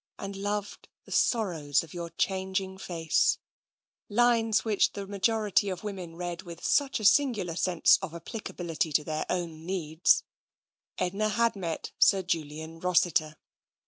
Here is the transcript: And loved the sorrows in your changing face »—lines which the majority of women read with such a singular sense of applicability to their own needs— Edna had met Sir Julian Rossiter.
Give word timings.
And 0.17 0.35
loved 0.35 0.87
the 1.05 1.11
sorrows 1.11 1.83
in 1.83 1.89
your 1.93 2.09
changing 2.09 2.79
face 2.79 3.37
»—lines 4.09 4.65
which 4.65 4.93
the 4.93 5.05
majority 5.05 5.69
of 5.69 5.83
women 5.83 6.15
read 6.15 6.41
with 6.41 6.65
such 6.65 6.99
a 6.99 7.05
singular 7.05 7.55
sense 7.55 7.99
of 8.01 8.15
applicability 8.15 8.91
to 8.93 9.03
their 9.03 9.27
own 9.29 9.63
needs— 9.63 10.23
Edna 10.97 11.29
had 11.29 11.55
met 11.55 11.91
Sir 11.99 12.23
Julian 12.23 12.79
Rossiter. 12.79 13.35